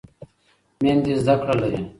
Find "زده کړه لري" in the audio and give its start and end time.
1.21-1.81